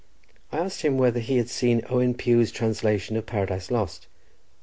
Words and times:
I 0.51 0.57
asked 0.57 0.81
him 0.81 0.97
whether 0.97 1.19
he 1.19 1.37
had 1.37 1.47
seen 1.47 1.83
Owen 1.87 2.15
Pugh's 2.15 2.51
translation 2.51 3.15
of 3.17 3.27
Paradise 3.27 3.69
Lost. 3.69 4.07